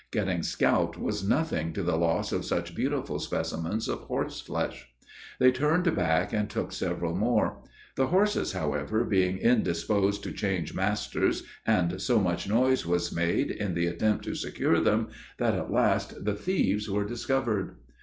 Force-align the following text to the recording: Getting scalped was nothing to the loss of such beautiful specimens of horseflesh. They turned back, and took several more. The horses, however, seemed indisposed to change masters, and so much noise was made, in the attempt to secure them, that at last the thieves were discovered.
Getting 0.09 0.41
scalped 0.41 0.97
was 0.97 1.23
nothing 1.29 1.73
to 1.73 1.83
the 1.83 1.95
loss 1.95 2.31
of 2.31 2.43
such 2.43 2.73
beautiful 2.73 3.19
specimens 3.19 3.87
of 3.87 3.99
horseflesh. 3.99 4.89
They 5.39 5.51
turned 5.51 5.95
back, 5.95 6.33
and 6.33 6.49
took 6.49 6.71
several 6.71 7.15
more. 7.15 7.59
The 7.97 8.07
horses, 8.07 8.53
however, 8.53 9.07
seemed 9.07 9.37
indisposed 9.37 10.23
to 10.23 10.31
change 10.31 10.73
masters, 10.73 11.43
and 11.67 12.01
so 12.01 12.17
much 12.19 12.49
noise 12.49 12.83
was 12.83 13.15
made, 13.15 13.51
in 13.51 13.75
the 13.75 13.85
attempt 13.85 14.23
to 14.23 14.33
secure 14.33 14.79
them, 14.79 15.09
that 15.37 15.53
at 15.53 15.69
last 15.71 16.25
the 16.25 16.33
thieves 16.33 16.89
were 16.89 17.05
discovered. 17.05 17.75